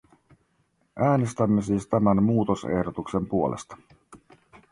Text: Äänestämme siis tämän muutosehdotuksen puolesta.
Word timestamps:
Äänestämme 0.99 1.61
siis 1.61 1.87
tämän 1.87 2.23
muutosehdotuksen 2.23 3.27
puolesta. 3.27 3.77